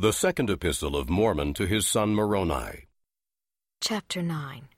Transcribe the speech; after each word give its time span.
The 0.00 0.14
second 0.14 0.48
epistle 0.48 0.96
of 0.96 1.10
Mormon 1.10 1.52
to 1.52 1.66
his 1.66 1.86
son 1.86 2.14
Moroni. 2.14 2.86
Chapter 3.82 4.22
9 4.22 4.70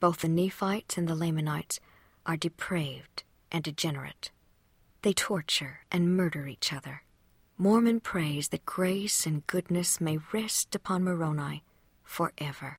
Both 0.00 0.20
the 0.20 0.28
Nephites 0.28 0.96
and 0.96 1.06
the 1.06 1.14
Lamanites 1.14 1.78
are 2.24 2.38
depraved 2.38 3.22
and 3.52 3.62
degenerate. 3.62 4.30
They 5.02 5.12
torture 5.12 5.80
and 5.92 6.16
murder 6.16 6.48
each 6.48 6.72
other. 6.72 7.02
Mormon 7.58 8.00
prays 8.00 8.48
that 8.48 8.64
grace 8.64 9.26
and 9.26 9.46
goodness 9.46 10.00
may 10.00 10.20
rest 10.32 10.74
upon 10.74 11.04
Moroni 11.04 11.62
forever. 12.02 12.78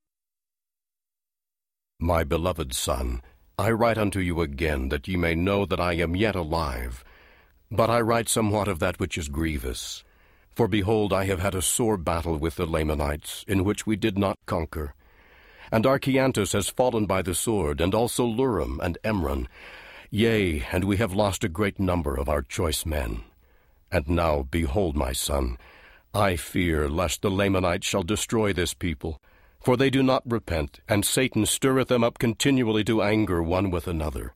My 1.99 2.23
beloved 2.23 2.73
son, 2.73 3.21
I 3.59 3.69
write 3.69 3.99
unto 3.99 4.19
you 4.19 4.41
again 4.41 4.89
that 4.89 5.07
ye 5.07 5.15
may 5.15 5.35
know 5.35 5.67
that 5.67 5.79
I 5.79 5.93
am 5.93 6.15
yet 6.15 6.35
alive. 6.35 7.03
But 7.69 7.91
I 7.91 8.01
write 8.01 8.29
somewhat 8.29 8.67
of 8.67 8.79
that 8.79 8.99
which 8.99 9.15
is 9.15 9.29
grievous. 9.29 10.03
For 10.57 10.67
behold, 10.67 11.13
I 11.13 11.25
have 11.25 11.39
had 11.39 11.53
a 11.53 11.61
sore 11.61 11.97
battle 11.97 12.35
with 12.35 12.55
the 12.55 12.65
Lamanites, 12.65 13.45
in 13.47 13.63
which 13.63 13.85
we 13.85 13.95
did 13.95 14.17
not 14.17 14.39
conquer. 14.47 14.95
And 15.71 15.85
Archeantus 15.85 16.53
has 16.53 16.67
fallen 16.67 17.05
by 17.05 17.21
the 17.21 17.35
sword, 17.35 17.79
and 17.79 17.93
also 17.93 18.25
Luram 18.25 18.79
and 18.81 18.97
Emron. 19.03 19.45
Yea, 20.09 20.65
and 20.71 20.85
we 20.85 20.97
have 20.97 21.13
lost 21.13 21.43
a 21.43 21.47
great 21.47 21.79
number 21.79 22.15
of 22.15 22.27
our 22.27 22.41
choice 22.41 22.87
men. 22.87 23.21
And 23.91 24.09
now, 24.09 24.47
behold, 24.49 24.95
my 24.95 25.11
son, 25.11 25.59
I 26.11 26.35
fear 26.37 26.89
lest 26.89 27.21
the 27.21 27.29
Lamanites 27.29 27.85
shall 27.85 28.01
destroy 28.01 28.51
this 28.51 28.73
people, 28.73 29.21
for 29.59 29.77
they 29.77 29.91
do 29.91 30.01
not 30.01 30.23
repent, 30.25 30.79
and 30.89 31.05
Satan 31.05 31.45
stirreth 31.45 31.89
them 31.89 32.03
up 32.03 32.17
continually 32.17 32.83
to 32.85 33.03
anger 33.03 33.43
one 33.43 33.69
with 33.69 33.87
another. 33.87 34.33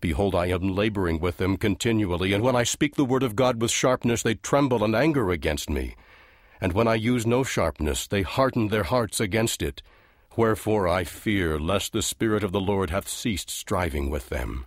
Behold, 0.00 0.34
I 0.34 0.46
am 0.46 0.74
laboring 0.74 1.20
with 1.20 1.36
them 1.36 1.56
continually, 1.56 2.32
and 2.32 2.42
when 2.42 2.56
I 2.56 2.62
speak 2.62 2.94
the 2.94 3.04
word 3.04 3.22
of 3.22 3.36
God 3.36 3.60
with 3.60 3.70
sharpness, 3.70 4.22
they 4.22 4.34
tremble 4.34 4.82
and 4.82 4.96
anger 4.96 5.30
against 5.30 5.68
me. 5.68 5.94
And 6.60 6.72
when 6.72 6.88
I 6.88 6.94
use 6.94 7.26
no 7.26 7.44
sharpness, 7.44 8.06
they 8.06 8.22
harden 8.22 8.68
their 8.68 8.84
hearts 8.84 9.20
against 9.20 9.62
it. 9.62 9.82
Wherefore 10.36 10.88
I 10.88 11.04
fear 11.04 11.58
lest 11.58 11.92
the 11.92 12.02
Spirit 12.02 12.42
of 12.42 12.52
the 12.52 12.60
Lord 12.60 12.90
hath 12.90 13.08
ceased 13.08 13.50
striving 13.50 14.10
with 14.10 14.28
them. 14.28 14.66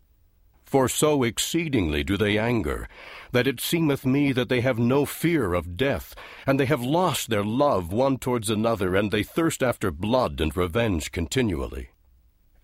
For 0.65 0.89
so 0.89 1.21
exceedingly 1.21 2.03
do 2.03 2.17
they 2.17 2.37
anger, 2.37 2.87
that 3.31 3.45
it 3.45 3.61
seemeth 3.61 4.05
me 4.05 4.31
that 4.31 4.49
they 4.49 4.61
have 4.61 4.79
no 4.79 5.05
fear 5.05 5.53
of 5.53 5.77
death, 5.77 6.15
and 6.47 6.59
they 6.59 6.65
have 6.65 6.81
lost 6.81 7.29
their 7.29 7.43
love 7.43 7.93
one 7.93 8.17
towards 8.17 8.49
another, 8.49 8.95
and 8.95 9.11
they 9.11 9.21
thirst 9.21 9.61
after 9.61 9.91
blood 9.91 10.41
and 10.41 10.57
revenge 10.57 11.11
continually. 11.11 11.89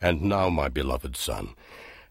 And 0.01 0.23
now, 0.23 0.49
my 0.49 0.69
beloved 0.69 1.15
son, 1.15 1.53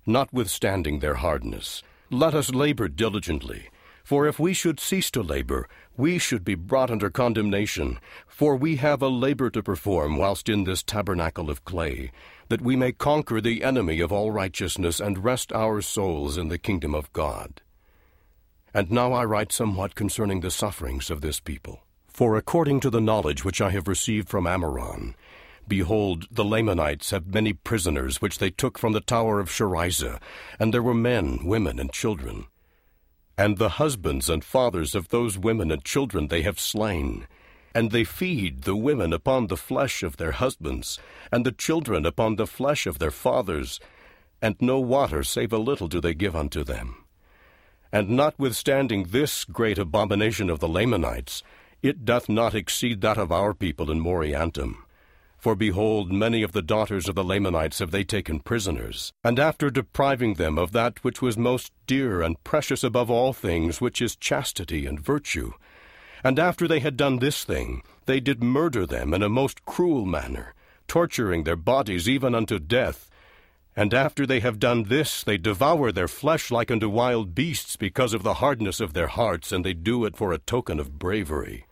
notwithstanding 0.07 0.99
their 0.99 1.15
hardness, 1.15 1.83
let 2.11 2.35
us 2.35 2.51
labor 2.51 2.89
diligently. 2.89 3.69
For 4.05 4.27
if 4.27 4.39
we 4.39 4.55
should 4.55 4.81
cease 4.81 5.11
to 5.11 5.23
labor, 5.23 5.69
we 5.97 6.19
should 6.19 6.43
be 6.43 6.55
brought 6.55 6.91
under 6.91 7.11
condemnation. 7.11 7.99
For 8.27 8.57
we 8.57 8.77
have 8.77 9.03
a 9.03 9.09
labor 9.09 9.51
to 9.51 9.63
perform 9.63 10.17
whilst 10.17 10.49
in 10.49 10.65
this 10.65 10.83
tabernacle 10.83 11.51
of 11.51 11.65
clay 11.67 12.11
that 12.49 12.63
we 12.63 12.77
may 12.77 12.93
conquer 12.93 13.41
the 13.41 13.63
enemy 13.63 14.01
of 14.01 14.11
all 14.11 14.31
righteousness 14.31 15.01
and 15.01 15.23
rest 15.23 15.53
our 15.53 15.83
souls 15.83 16.39
in 16.39 16.49
the 16.49 16.57
kingdom 16.57 16.95
of 16.95 17.13
God. 17.13 17.61
And 18.73 18.91
now 18.91 19.13
I 19.13 19.25
write 19.25 19.53
somewhat 19.53 19.95
concerning 19.95 20.41
the 20.41 20.51
sufferings 20.51 21.11
of 21.11 21.21
this 21.21 21.41
people. 21.41 21.81
For 22.07 22.37
according 22.37 22.81
to 22.81 22.91
the 22.91 23.01
knowledge 23.01 23.45
which 23.45 23.61
I 23.61 23.71
have 23.71 23.87
received 23.87 24.29
from 24.29 24.45
Amoron, 24.45 25.15
behold, 25.69 26.27
the 26.31 26.45
Lamanites 26.45 27.11
have 27.11 27.35
many 27.35 27.53
prisoners 27.53 28.21
which 28.21 28.39
they 28.39 28.51
took 28.51 28.79
from 28.79 28.93
the 28.93 29.01
tower 29.01 29.41
of 29.41 29.51
Sherrizah, 29.51 30.21
and 30.59 30.73
there 30.73 30.83
were 30.83 30.95
men, 30.95 31.41
women, 31.45 31.79
and 31.79 31.93
children. 31.93 32.47
And 33.37 33.59
the 33.59 33.69
husbands 33.71 34.29
and 34.29 34.45
fathers 34.45 34.95
of 34.95 35.09
those 35.09 35.39
women 35.39 35.71
and 35.71 35.85
children 35.85 36.29
they 36.29 36.43
have 36.43 36.59
slain 36.59 37.27
and 37.75 37.91
they 37.91 38.03
feed 38.03 38.63
the 38.63 38.75
women 38.75 39.13
upon 39.13 39.47
the 39.47 39.57
flesh 39.57 40.03
of 40.03 40.17
their 40.17 40.33
husbands, 40.33 40.99
and 41.31 41.47
the 41.47 41.53
children 41.53 42.05
upon 42.05 42.35
the 42.35 42.47
flesh 42.47 42.87
of 42.87 42.99
their 42.99 43.11
fathers, 43.11 43.79
and 44.43 44.57
no 44.61 44.81
water 44.81 45.23
save 45.23 45.53
a 45.53 45.59
little 45.59 45.87
do 45.87 46.01
they 46.01 46.15
give 46.15 46.35
unto 46.35 46.65
them. 46.65 47.05
And 47.93 48.11
notwithstanding 48.11 49.05
this 49.05 49.45
great 49.45 49.79
abomination 49.79 50.51
of 50.51 50.59
the 50.59 50.69
Lamanites, 50.69 51.43
it 51.81 52.05
doth 52.05 52.29
not 52.29 52.55
exceed 52.55 53.01
that 53.03 53.17
of 53.17 53.31
our 53.31 53.55
people 53.55 53.91
in 53.91 54.01
Moriantum. 54.01 54.85
For 55.39 55.55
behold, 55.55 56.13
many 56.13 56.43
of 56.43 56.51
the 56.51 56.63
daughters 56.63 57.09
of 57.09 57.15
the 57.15 57.23
Lamanites 57.23 57.79
have 57.79 57.93
they 57.93 58.03
taken 58.03 58.41
prisoners, 58.41 59.13
and 59.23 59.39
after 59.39 59.71
depriving 59.71 60.35
them 60.35 60.59
of 60.59 60.73
that 60.73 61.03
which 61.05 61.23
was 61.23 61.39
most 61.39 61.73
dear 61.87 62.21
and 62.21 62.43
precious 62.43 62.83
above 62.83 63.09
all 63.09 63.33
things, 63.33 63.81
which 63.81 64.03
is 64.03 64.17
chastity 64.17 64.85
and 64.85 64.99
virtue, 64.99 65.53
and 66.25 66.39
after 66.39 66.67
they 66.67 66.81
had 66.81 66.97
done 66.97 67.19
this 67.19 67.45
thing, 67.45 67.83
they 68.07 68.21
did 68.21 68.43
murder 68.43 68.85
them 68.85 69.15
in 69.15 69.23
a 69.23 69.29
most 69.29 69.65
cruel 69.65 70.05
manner, 70.05 70.55
torturing 70.89 71.45
their 71.45 71.57
bodies 71.57 72.09
even 72.09 72.35
unto 72.35 72.59
death. 72.59 73.09
And 73.77 73.95
after 73.95 74.27
they 74.27 74.41
have 74.41 74.59
done 74.59 74.85
this, 74.85 75.23
they 75.23 75.39
devour 75.39 75.93
their 75.93 76.09
flesh 76.09 76.51
like 76.51 76.71
unto 76.71 76.89
wild 76.89 77.37
beasts 77.37 77.77
because 77.77 78.13
of 78.13 78.25
the 78.25 78.35
hardness 78.35 78.81
of 78.81 78.93
their 78.93 79.07
hearts, 79.07 79.53
and 79.53 79.65
they 79.65 79.75
do 79.75 80.05
it 80.05 80.17
for 80.17 80.33
a 80.33 80.39
token 80.39 80.81
of 80.81 80.99
bravery. 80.99 81.67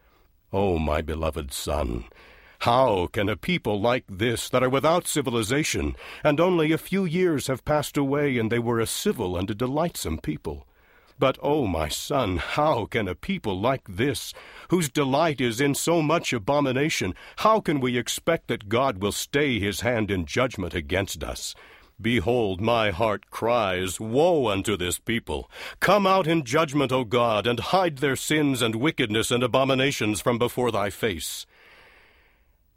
O 0.52 0.78
my 0.78 1.02
beloved 1.02 1.52
son, 1.52 2.04
how 2.60 3.08
can 3.08 3.28
a 3.28 3.36
people 3.36 3.80
like 3.80 4.04
this, 4.08 4.48
that 4.48 4.62
are 4.62 4.70
without 4.70 5.06
civilization, 5.06 5.96
and 6.24 6.40
only 6.40 6.72
a 6.72 6.78
few 6.78 7.04
years 7.04 7.46
have 7.46 7.64
passed 7.64 7.96
away, 7.96 8.38
and 8.38 8.50
they 8.50 8.58
were 8.58 8.80
a 8.80 8.86
civil 8.86 9.36
and 9.36 9.50
a 9.50 9.54
delightsome 9.54 10.18
people, 10.18 10.66
but, 11.18 11.38
O 11.38 11.62
oh, 11.62 11.66
my 11.66 11.88
son, 11.88 12.36
how 12.36 12.84
can 12.84 13.08
a 13.08 13.14
people 13.14 13.58
like 13.58 13.82
this, 13.88 14.34
whose 14.68 14.90
delight 14.90 15.40
is 15.40 15.62
in 15.62 15.74
so 15.74 16.02
much 16.02 16.34
abomination, 16.34 17.14
how 17.36 17.60
can 17.60 17.80
we 17.80 17.96
expect 17.96 18.48
that 18.48 18.68
God 18.68 18.98
will 18.98 19.12
stay 19.12 19.58
his 19.58 19.80
hand 19.80 20.10
in 20.10 20.26
judgment 20.26 20.74
against 20.74 21.24
us? 21.24 21.54
Behold, 21.98 22.60
my 22.60 22.90
heart 22.90 23.30
cries, 23.30 23.98
Woe 23.98 24.48
unto 24.48 24.76
this 24.76 24.98
people! 24.98 25.50
Come 25.80 26.06
out 26.06 26.26
in 26.26 26.44
judgment, 26.44 26.92
O 26.92 27.04
God, 27.04 27.46
and 27.46 27.60
hide 27.60 27.98
their 27.98 28.16
sins 28.16 28.60
and 28.60 28.74
wickedness 28.74 29.30
and 29.30 29.42
abominations 29.42 30.20
from 30.20 30.36
before 30.36 30.70
thy 30.70 30.90
face. 30.90 31.46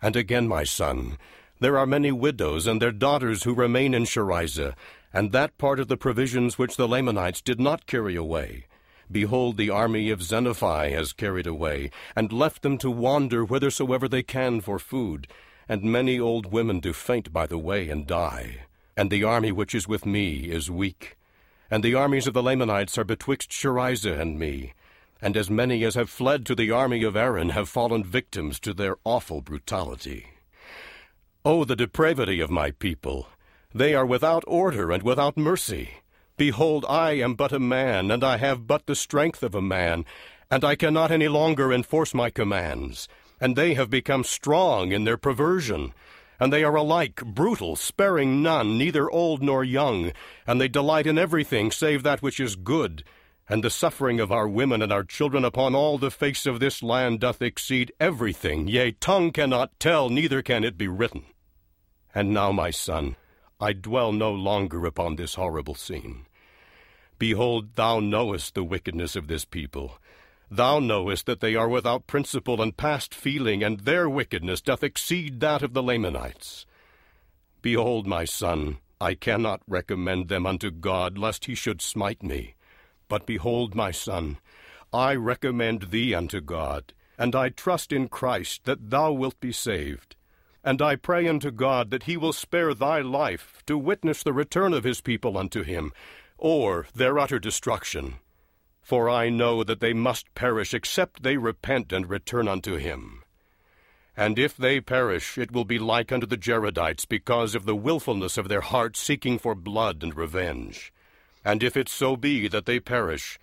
And 0.01 0.15
again, 0.15 0.47
my 0.47 0.63
son, 0.63 1.17
there 1.59 1.77
are 1.77 1.85
many 1.85 2.11
widows 2.11 2.67
and 2.67 2.81
their 2.81 2.91
daughters 2.91 3.43
who 3.43 3.53
remain 3.53 3.93
in 3.93 4.05
Sherrizah, 4.05 4.75
and 5.11 5.31
that 5.31 5.57
part 5.57 5.79
of 5.79 5.87
the 5.87 5.97
provisions 5.97 6.57
which 6.57 6.77
the 6.77 6.87
Lamanites 6.87 7.41
did 7.41 7.59
not 7.59 7.85
carry 7.85 8.15
away. 8.15 8.65
Behold, 9.11 9.57
the 9.57 9.69
army 9.69 10.09
of 10.09 10.21
Zenephi 10.21 10.91
has 10.91 11.13
carried 11.13 11.47
away, 11.47 11.89
and 12.15 12.31
left 12.31 12.61
them 12.61 12.77
to 12.77 12.91
wander 12.91 13.43
whithersoever 13.43 14.07
they 14.07 14.23
can 14.23 14.61
for 14.61 14.77
food, 14.79 15.27
and 15.67 15.83
many 15.83 16.19
old 16.19 16.51
women 16.51 16.79
do 16.79 16.93
faint 16.93 17.33
by 17.33 17.45
the 17.47 17.57
way 17.57 17.89
and 17.89 18.05
die. 18.07 18.65
And 18.95 19.09
the 19.09 19.23
army 19.23 19.51
which 19.51 19.73
is 19.73 19.87
with 19.87 20.05
me 20.05 20.51
is 20.51 20.69
weak. 20.69 21.17
And 21.71 21.83
the 21.83 21.95
armies 21.95 22.27
of 22.27 22.33
the 22.33 22.43
Lamanites 22.43 22.97
are 22.97 23.03
betwixt 23.03 23.51
Sherrizah 23.51 24.19
and 24.19 24.37
me, 24.37 24.73
and 25.21 25.35
as 25.35 25.49
many 25.49 25.83
as 25.83 25.95
have 25.95 26.09
fled 26.09 26.45
to 26.45 26.55
the 26.55 26.71
army 26.71 27.03
of 27.03 27.15
Aaron 27.15 27.49
have 27.49 27.67
fallen 27.67 28.03
victims 28.03 28.59
to 28.61 28.73
their 28.73 28.97
awful 29.03 29.41
brutality. 29.41 30.27
O 31.45 31.63
the 31.63 31.75
depravity 31.75 32.39
of 32.39 32.49
my 32.49 32.71
people! 32.71 33.27
They 33.73 33.93
are 33.93 34.05
without 34.05 34.43
order 34.47 34.91
and 34.91 35.03
without 35.03 35.37
mercy. 35.37 35.91
Behold, 36.37 36.85
I 36.89 37.11
am 37.11 37.35
but 37.35 37.51
a 37.51 37.59
man, 37.59 38.09
and 38.09 38.23
I 38.23 38.37
have 38.37 38.65
but 38.65 38.85
the 38.85 38.95
strength 38.95 39.43
of 39.43 39.53
a 39.53 39.61
man, 39.61 40.05
and 40.49 40.63
I 40.63 40.75
cannot 40.75 41.11
any 41.11 41.27
longer 41.27 41.71
enforce 41.71 42.13
my 42.13 42.29
commands. 42.29 43.07
And 43.39 43.55
they 43.55 43.75
have 43.75 43.89
become 43.89 44.23
strong 44.23 44.91
in 44.91 45.03
their 45.03 45.17
perversion. 45.17 45.93
And 46.39 46.51
they 46.51 46.63
are 46.63 46.75
alike 46.75 47.23
brutal, 47.25 47.75
sparing 47.75 48.41
none, 48.41 48.77
neither 48.77 49.09
old 49.09 49.43
nor 49.43 49.63
young, 49.63 50.13
and 50.47 50.59
they 50.59 50.67
delight 50.67 51.05
in 51.05 51.17
everything 51.17 51.71
save 51.71 52.03
that 52.03 52.21
which 52.21 52.39
is 52.39 52.55
good. 52.55 53.03
And 53.51 53.63
the 53.63 53.71
suffering 53.71 54.19
of 54.19 54.31
our 54.31 54.47
women 54.47 54.83
and 54.83 54.93
our 54.93 55.03
children 55.03 55.43
upon 55.43 55.73
all 55.73 55.97
the 55.97 56.11
face 56.11 56.45
of 56.45 56.59
this 56.59 56.83
land 56.83 57.19
doth 57.19 57.41
exceed 57.41 57.91
everything, 57.99 58.67
yea, 58.67 58.91
tongue 58.91 59.31
cannot 59.31 59.79
tell, 59.79 60.09
neither 60.09 60.43
can 60.43 60.63
it 60.63 60.77
be 60.77 60.87
written. 60.87 61.25
And 62.13 62.31
now, 62.31 62.51
my 62.51 62.69
son, 62.69 63.15
I 63.59 63.73
dwell 63.73 64.11
no 64.11 64.31
longer 64.31 64.85
upon 64.85 65.15
this 65.15 65.33
horrible 65.33 65.73
scene. 65.73 66.27
Behold, 67.17 67.75
thou 67.75 67.99
knowest 67.99 68.53
the 68.53 68.63
wickedness 68.63 69.15
of 69.15 69.27
this 69.27 69.45
people. 69.45 69.97
Thou 70.51 70.79
knowest 70.79 71.25
that 71.25 71.41
they 71.41 71.55
are 71.55 71.67
without 71.67 72.07
principle 72.07 72.61
and 72.61 72.77
past 72.77 73.15
feeling, 73.15 73.63
and 73.63 73.79
their 73.81 74.07
wickedness 74.07 74.61
doth 74.61 74.83
exceed 74.83 75.39
that 75.39 75.63
of 75.63 75.73
the 75.73 75.83
Lamanites. 75.83 76.67
Behold, 77.61 78.05
my 78.05 78.25
son, 78.25 78.77
I 79.01 79.15
cannot 79.15 79.61
recommend 79.67 80.29
them 80.29 80.45
unto 80.45 80.69
God, 80.69 81.17
lest 81.17 81.45
he 81.45 81.55
should 81.55 81.81
smite 81.81 82.21
me. 82.21 82.55
But 83.09 83.25
behold, 83.25 83.75
my 83.75 83.91
son, 83.91 84.37
I 84.93 85.15
recommend 85.15 85.91
thee 85.91 86.13
unto 86.13 86.39
God, 86.39 86.93
and 87.17 87.35
I 87.35 87.49
trust 87.49 87.91
in 87.91 88.07
Christ 88.07 88.63
that 88.63 88.89
thou 88.91 89.11
wilt 89.11 89.39
be 89.39 89.51
saved. 89.51 90.15
And 90.63 90.81
I 90.81 90.95
pray 90.95 91.27
unto 91.27 91.51
God 91.51 91.89
that 91.89 92.03
he 92.03 92.15
will 92.15 92.33
spare 92.33 92.73
thy 92.73 93.01
life 93.01 93.63
to 93.65 93.77
witness 93.77 94.23
the 94.23 94.33
return 94.33 94.73
of 94.73 94.83
his 94.83 95.01
people 95.01 95.37
unto 95.37 95.63
him, 95.63 95.91
or 96.37 96.87
their 96.95 97.17
utter 97.19 97.39
destruction. 97.39 98.15
For 98.81 99.09
I 99.09 99.29
know 99.29 99.63
that 99.63 99.79
they 99.79 99.93
must 99.93 100.33
perish 100.35 100.73
except 100.73 101.23
they 101.23 101.37
repent 101.37 101.91
and 101.91 102.09
return 102.09 102.47
unto 102.47 102.75
him. 102.75 103.23
And 104.15 104.37
if 104.37 104.57
they 104.57 104.81
perish, 104.81 105.37
it 105.37 105.51
will 105.51 105.65
be 105.65 105.79
like 105.79 106.11
unto 106.11 106.27
the 106.27 106.37
Jaredites, 106.37 107.07
because 107.07 107.55
of 107.55 107.65
the 107.65 107.75
wilfulness 107.75 108.37
of 108.37 108.49
their 108.49 108.61
hearts 108.61 108.99
seeking 108.99 109.39
for 109.39 109.55
blood 109.55 110.03
and 110.03 110.15
revenge. 110.15 110.91
And 111.43 111.63
if 111.63 111.77
it 111.77 111.89
so 111.89 112.15
be 112.15 112.47
that 112.47 112.65
they 112.65 112.79
perish, 112.79 113.39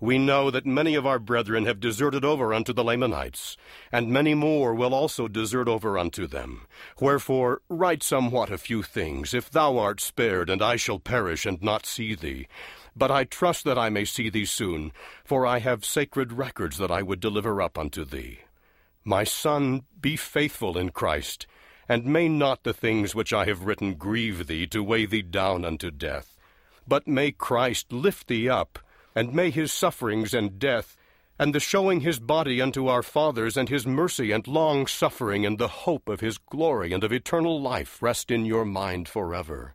we 0.00 0.16
know 0.16 0.50
that 0.50 0.64
many 0.64 0.94
of 0.94 1.04
our 1.04 1.18
brethren 1.18 1.66
have 1.66 1.78
deserted 1.78 2.24
over 2.24 2.54
unto 2.54 2.72
the 2.72 2.82
Lamanites, 2.82 3.58
and 3.92 4.08
many 4.08 4.32
more 4.32 4.74
will 4.74 4.94
also 4.94 5.28
desert 5.28 5.68
over 5.68 5.98
unto 5.98 6.26
them. 6.26 6.66
Wherefore, 6.98 7.60
write 7.68 8.02
somewhat 8.02 8.50
a 8.50 8.56
few 8.56 8.82
things, 8.82 9.34
if 9.34 9.50
thou 9.50 9.76
art 9.76 10.00
spared, 10.00 10.48
and 10.48 10.62
I 10.62 10.76
shall 10.76 10.98
perish 10.98 11.44
and 11.44 11.62
not 11.62 11.84
see 11.84 12.14
thee. 12.14 12.48
But 12.96 13.10
I 13.10 13.24
trust 13.24 13.64
that 13.64 13.78
I 13.78 13.90
may 13.90 14.06
see 14.06 14.30
thee 14.30 14.46
soon, 14.46 14.92
for 15.22 15.44
I 15.44 15.58
have 15.58 15.84
sacred 15.84 16.32
records 16.32 16.78
that 16.78 16.90
I 16.90 17.02
would 17.02 17.20
deliver 17.20 17.60
up 17.60 17.76
unto 17.76 18.06
thee. 18.06 18.40
My 19.04 19.24
son, 19.24 19.82
be 20.00 20.16
faithful 20.16 20.78
in 20.78 20.90
Christ, 20.90 21.46
and 21.90 22.06
may 22.06 22.26
not 22.26 22.64
the 22.64 22.72
things 22.72 23.14
which 23.14 23.34
I 23.34 23.44
have 23.44 23.66
written 23.66 23.94
grieve 23.94 24.46
thee 24.46 24.66
to 24.68 24.82
weigh 24.82 25.04
thee 25.04 25.22
down 25.22 25.66
unto 25.66 25.90
death. 25.90 26.38
But 26.86 27.06
may 27.06 27.32
Christ 27.32 27.92
lift 27.92 28.28
thee 28.28 28.48
up, 28.48 28.78
and 29.14 29.34
may 29.34 29.50
his 29.50 29.72
sufferings 29.72 30.34
and 30.34 30.58
death, 30.58 30.96
and 31.38 31.54
the 31.54 31.60
showing 31.60 32.00
his 32.00 32.18
body 32.18 32.60
unto 32.60 32.86
our 32.86 33.02
fathers, 33.02 33.56
and 33.56 33.68
his 33.68 33.86
mercy 33.86 34.30
and 34.30 34.46
long 34.46 34.86
suffering, 34.86 35.46
and 35.46 35.58
the 35.58 35.68
hope 35.68 36.08
of 36.08 36.20
his 36.20 36.36
glory 36.36 36.92
and 36.92 37.02
of 37.02 37.12
eternal 37.12 37.60
life 37.60 38.02
rest 38.02 38.30
in 38.30 38.44
your 38.44 38.64
mind 38.64 39.08
forever. 39.08 39.74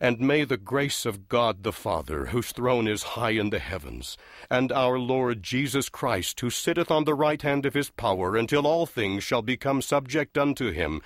And 0.00 0.18
may 0.18 0.42
the 0.42 0.56
grace 0.56 1.06
of 1.06 1.28
God 1.28 1.62
the 1.62 1.72
Father, 1.72 2.26
whose 2.26 2.50
throne 2.50 2.88
is 2.88 3.14
high 3.14 3.30
in 3.30 3.50
the 3.50 3.60
heavens, 3.60 4.18
and 4.50 4.72
our 4.72 4.98
Lord 4.98 5.44
Jesus 5.44 5.88
Christ, 5.88 6.40
who 6.40 6.50
sitteth 6.50 6.90
on 6.90 7.04
the 7.04 7.14
right 7.14 7.40
hand 7.40 7.64
of 7.64 7.74
his 7.74 7.90
power, 7.90 8.36
until 8.36 8.66
all 8.66 8.84
things 8.84 9.22
shall 9.22 9.42
become 9.42 9.80
subject 9.80 10.36
unto 10.36 10.72
him, 10.72 11.02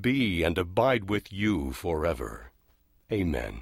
be 0.00 0.42
and 0.42 0.56
abide 0.56 1.10
with 1.10 1.30
you 1.30 1.72
forever. 1.72 2.50
Amen. 3.12 3.60